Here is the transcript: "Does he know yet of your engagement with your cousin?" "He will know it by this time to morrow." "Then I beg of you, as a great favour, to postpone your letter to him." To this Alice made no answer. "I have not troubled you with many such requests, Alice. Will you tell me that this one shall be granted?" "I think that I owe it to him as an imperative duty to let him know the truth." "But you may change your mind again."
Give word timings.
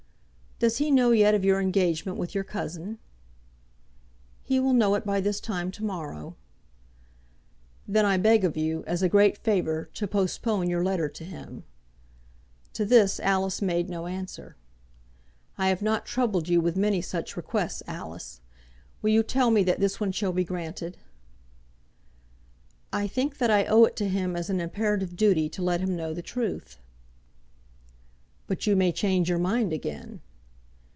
"Does 0.63 0.77
he 0.77 0.91
know 0.91 1.09
yet 1.09 1.33
of 1.33 1.43
your 1.43 1.59
engagement 1.59 2.19
with 2.19 2.35
your 2.35 2.43
cousin?" 2.43 2.99
"He 4.43 4.59
will 4.59 4.73
know 4.73 4.93
it 4.93 5.03
by 5.03 5.19
this 5.19 5.39
time 5.39 5.71
to 5.71 5.83
morrow." 5.83 6.35
"Then 7.87 8.05
I 8.05 8.17
beg 8.17 8.43
of 8.45 8.55
you, 8.55 8.83
as 8.85 9.01
a 9.01 9.09
great 9.09 9.39
favour, 9.39 9.89
to 9.95 10.05
postpone 10.07 10.69
your 10.69 10.83
letter 10.83 11.09
to 11.09 11.25
him." 11.25 11.63
To 12.73 12.85
this 12.85 13.19
Alice 13.21 13.59
made 13.59 13.89
no 13.89 14.05
answer. 14.05 14.55
"I 15.57 15.69
have 15.69 15.81
not 15.81 16.05
troubled 16.05 16.47
you 16.47 16.61
with 16.61 16.77
many 16.77 17.01
such 17.01 17.35
requests, 17.35 17.81
Alice. 17.87 18.39
Will 19.01 19.09
you 19.09 19.23
tell 19.23 19.49
me 19.49 19.63
that 19.63 19.79
this 19.79 19.99
one 19.99 20.11
shall 20.11 20.31
be 20.31 20.43
granted?" 20.43 20.95
"I 22.93 23.07
think 23.07 23.39
that 23.39 23.49
I 23.49 23.65
owe 23.65 23.85
it 23.85 23.95
to 23.95 24.07
him 24.07 24.35
as 24.35 24.51
an 24.51 24.61
imperative 24.61 25.15
duty 25.15 25.49
to 25.49 25.63
let 25.63 25.81
him 25.81 25.95
know 25.95 26.13
the 26.13 26.21
truth." 26.21 26.77
"But 28.45 28.67
you 28.67 28.75
may 28.75 28.91
change 28.91 29.27
your 29.27 29.39
mind 29.39 29.73
again." 29.73 30.21